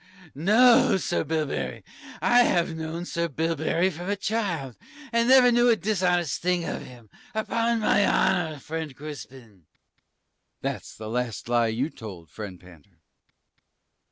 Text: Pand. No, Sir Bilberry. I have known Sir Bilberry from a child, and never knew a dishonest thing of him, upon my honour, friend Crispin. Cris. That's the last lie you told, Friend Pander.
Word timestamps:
Pand. 0.19 0.31
No, 0.33 0.97
Sir 0.97 1.23
Bilberry. 1.23 1.83
I 2.23 2.39
have 2.39 2.75
known 2.75 3.05
Sir 3.05 3.27
Bilberry 3.27 3.91
from 3.91 4.09
a 4.09 4.15
child, 4.15 4.75
and 5.11 5.29
never 5.29 5.51
knew 5.51 5.69
a 5.69 5.75
dishonest 5.75 6.41
thing 6.41 6.65
of 6.65 6.81
him, 6.81 7.07
upon 7.35 7.81
my 7.81 8.03
honour, 8.03 8.57
friend 8.57 8.95
Crispin. 8.95 9.67
Cris. 9.67 10.59
That's 10.61 10.95
the 10.95 11.07
last 11.07 11.47
lie 11.47 11.67
you 11.67 11.91
told, 11.91 12.31
Friend 12.31 12.59
Pander. 12.59 12.97